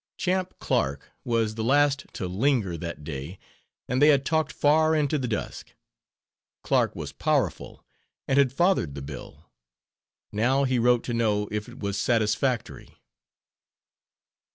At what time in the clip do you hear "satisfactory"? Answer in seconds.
11.99-12.97